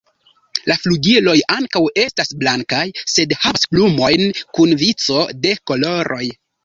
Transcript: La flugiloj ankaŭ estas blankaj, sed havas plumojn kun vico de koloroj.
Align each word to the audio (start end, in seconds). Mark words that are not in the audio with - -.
La 0.69 0.75
flugiloj 0.83 1.35
ankaŭ 1.55 1.81
estas 2.03 2.33
blankaj, 2.45 2.81
sed 3.17 3.35
havas 3.43 3.69
plumojn 3.75 4.25
kun 4.59 4.75
vico 4.85 5.21
de 5.45 5.53
koloroj. 5.73 6.25